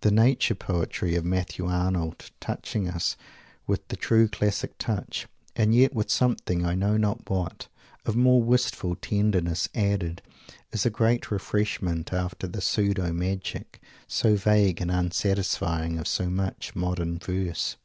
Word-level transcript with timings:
The 0.00 0.10
direct 0.10 0.16
Nature 0.18 0.54
poetry 0.56 1.14
of 1.14 1.24
Matthew 1.24 1.68
Arnold, 1.68 2.32
touching 2.40 2.88
us 2.88 3.16
with 3.68 3.86
the 3.86 3.94
true 3.94 4.26
classic 4.26 4.76
touch, 4.78 5.28
and 5.54 5.72
yet 5.72 5.94
with 5.94 6.10
something, 6.10 6.66
I 6.66 6.74
know 6.74 6.96
not 6.96 7.30
what, 7.30 7.68
of 8.04 8.16
more 8.16 8.42
wistful 8.42 8.96
tenderness 8.96 9.68
added, 9.72 10.22
is 10.72 10.84
a 10.84 10.90
great 10.90 11.30
refreshment 11.30 12.12
after 12.12 12.48
the 12.48 12.60
pseudo 12.60 13.12
magic, 13.12 13.80
so 14.08 14.34
vague 14.34 14.80
and 14.80 14.90
unsatisfying, 14.90 16.00
of 16.00 16.08
so 16.08 16.28
much 16.28 16.74
modern 16.74 17.16
verse. 17.20 17.76